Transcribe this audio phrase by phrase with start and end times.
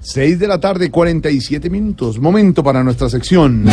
[0.00, 2.18] 6 de la tarde, 47 minutos.
[2.18, 3.64] Momento para nuestra sección.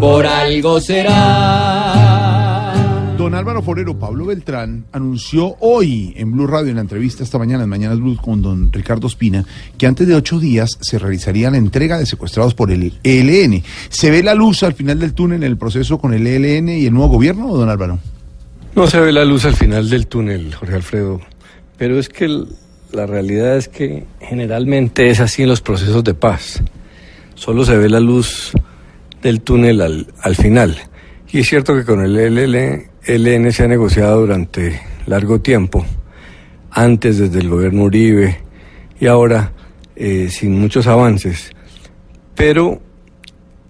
[0.00, 2.74] Por algo será.
[3.18, 7.64] Don Álvaro Forero, Pablo Beltrán, anunció hoy en Blue Radio, en la entrevista esta mañana,
[7.64, 9.44] en Mañanas Blue, con don Ricardo Espina,
[9.76, 13.64] que antes de ocho días se realizaría la entrega de secuestrados por el ELN.
[13.88, 16.86] ¿Se ve la luz al final del túnel en el proceso con el ELN y
[16.86, 17.98] el nuevo gobierno, don Álvaro?
[18.76, 21.20] No se ve la luz al final del túnel, Jorge Alfredo,
[21.76, 22.46] pero es que el-
[22.92, 26.62] la realidad es que generalmente es así en los procesos de paz.
[27.34, 28.52] Solo se ve la luz
[29.22, 30.76] del túnel al, al final.
[31.30, 35.84] Y es cierto que con el LL ELN se ha negociado durante largo tiempo,
[36.70, 38.38] antes desde el gobierno Uribe
[39.00, 39.52] y ahora
[39.96, 41.50] eh, sin muchos avances.
[42.34, 42.80] Pero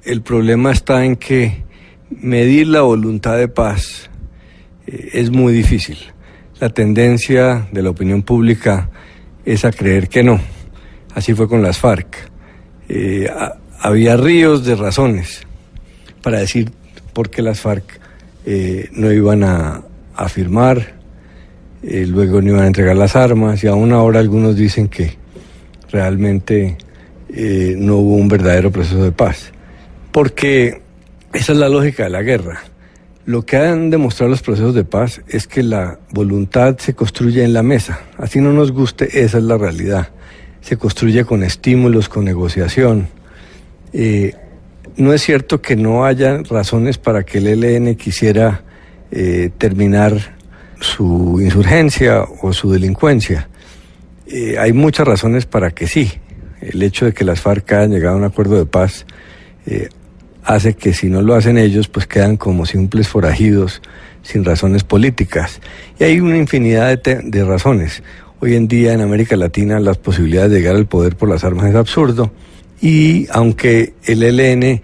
[0.04, 1.62] el problema está en que
[2.10, 4.10] medir la voluntad de paz
[4.86, 5.98] eh, es muy difícil.
[6.60, 8.90] La tendencia de la opinión pública
[9.52, 10.40] es a creer que no.
[11.14, 12.16] Así fue con las FARC.
[12.88, 15.42] Eh, ha- había ríos de razones
[16.22, 16.70] para decir
[17.12, 18.00] por qué las FARC
[18.46, 19.82] eh, no iban a,
[20.14, 20.94] a firmar,
[21.82, 25.16] eh, luego no iban a entregar las armas y aún ahora algunos dicen que
[25.90, 26.76] realmente
[27.28, 29.52] eh, no hubo un verdadero proceso de paz.
[30.12, 30.80] Porque
[31.32, 32.60] esa es la lógica de la guerra.
[33.28, 37.52] Lo que han demostrado los procesos de paz es que la voluntad se construye en
[37.52, 38.00] la mesa.
[38.16, 40.08] Así no nos guste, esa es la realidad.
[40.62, 43.08] Se construye con estímulos, con negociación.
[43.92, 44.34] Eh,
[44.96, 48.62] no es cierto que no haya razones para que el ELN quisiera
[49.10, 50.34] eh, terminar
[50.80, 53.50] su insurgencia o su delincuencia.
[54.26, 56.10] Eh, hay muchas razones para que sí.
[56.62, 59.04] El hecho de que las FARC hayan llegado a un acuerdo de paz
[60.48, 63.82] hace que si no lo hacen ellos, pues quedan como simples forajidos
[64.22, 65.60] sin razones políticas.
[66.00, 68.02] Y hay una infinidad de, razones.
[68.40, 71.66] Hoy en día en América Latina las posibilidades de llegar al poder por las armas
[71.66, 72.32] es absurdo.
[72.80, 74.80] Y aunque el ELN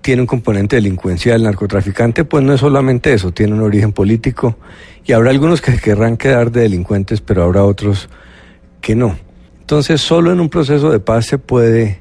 [0.00, 4.58] tiene un componente delincuencial, narcotraficante, pues no es solamente eso, tiene un origen político.
[5.04, 8.08] Y habrá algunos que querrán quedar de delincuentes, pero habrá otros
[8.80, 9.18] que no.
[9.58, 11.98] Entonces, solo en un proceso de paz se puede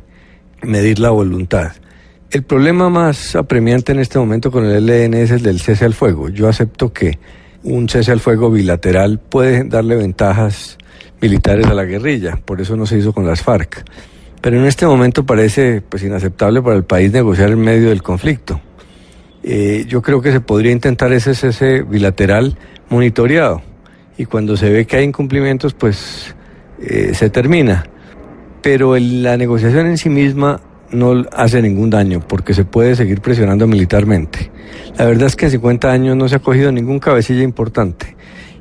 [0.61, 1.71] medir la voluntad.
[2.31, 5.95] El problema más apremiante en este momento con el ELN es el del cese al
[5.95, 6.29] fuego.
[6.29, 7.17] Yo acepto que
[7.63, 10.77] un cese al fuego bilateral puede darle ventajas
[11.19, 13.83] militares a la guerrilla, por eso no se hizo con las FARC.
[14.41, 18.61] Pero en este momento parece pues inaceptable para el país negociar en medio del conflicto.
[19.41, 22.55] Eh, yo creo que se podría intentar ese cese bilateral
[22.89, 23.63] monitoreado
[24.19, 26.35] y cuando se ve que hay incumplimientos pues
[26.79, 27.85] eh, se termina.
[28.61, 33.67] Pero la negociación en sí misma no hace ningún daño porque se puede seguir presionando
[33.67, 34.51] militarmente.
[34.97, 38.15] La verdad es que en 50 años no se ha cogido ningún cabecilla importante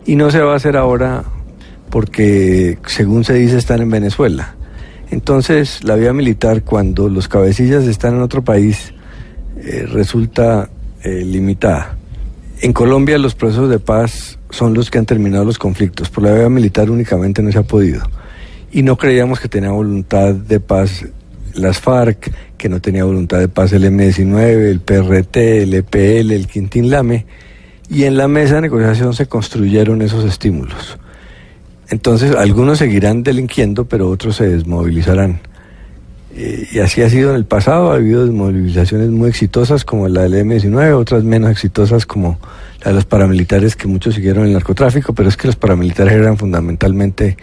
[0.06, 1.24] y no se va a hacer ahora
[1.90, 4.54] porque según se dice están en Venezuela.
[5.10, 8.92] Entonces la vía militar cuando los cabecillas están en otro país
[9.56, 10.68] eh, resulta
[11.02, 11.96] eh, limitada.
[12.60, 16.10] En Colombia los procesos de paz son los que han terminado los conflictos.
[16.10, 18.02] Por la vía militar únicamente no se ha podido.
[18.70, 21.06] Y no creíamos que tenía voluntad de paz
[21.58, 26.46] las FARC, que no tenía voluntad de paz el M-19, el PRT, el EPL, el
[26.46, 27.26] Quintín Lame.
[27.88, 30.98] Y en la mesa de negociación se construyeron esos estímulos.
[31.90, 35.40] Entonces algunos seguirán delinquiendo, pero otros se desmovilizarán.
[36.34, 40.22] Eh, y así ha sido en el pasado, ha habido desmovilizaciones muy exitosas como la
[40.22, 42.38] del M-19, otras menos exitosas como
[42.84, 46.36] la de los paramilitares que muchos siguieron el narcotráfico, pero es que los paramilitares eran
[46.36, 47.36] fundamentalmente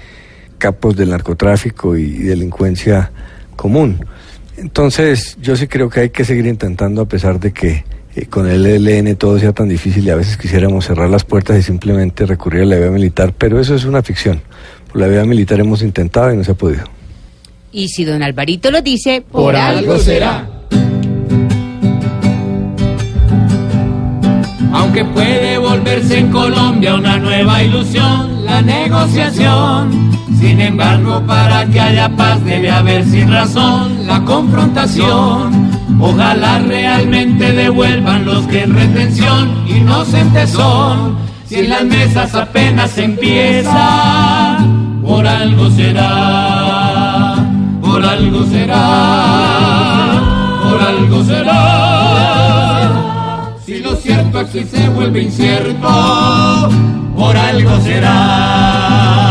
[0.59, 3.11] capos del narcotráfico y delincuencia
[3.55, 4.05] común.
[4.57, 7.83] Entonces yo sí creo que hay que seguir intentando a pesar de que
[8.15, 11.57] eh, con el ELN todo sea tan difícil y a veces quisiéramos cerrar las puertas
[11.59, 14.41] y simplemente recurrir a la vía militar, pero eso es una ficción.
[14.91, 16.83] Por la vía militar hemos intentado y no se ha podido.
[17.73, 20.47] Y si don Alvarito lo dice, por, Por algo será.
[24.71, 30.11] Aunque puede volverse en Colombia una nueva ilusión, negociación.
[30.39, 35.69] Sin embargo, para que haya paz debe haber sin razón la confrontación.
[35.99, 41.17] Ojalá realmente devuelvan los que en retención inocentes son.
[41.45, 44.57] Si en las mesas apenas empieza,
[45.03, 46.95] por algo será.
[48.09, 50.21] algo será,
[50.63, 51.74] por algo será.
[54.37, 56.69] Aquí se vuelve incierto,
[57.15, 59.24] por algo será.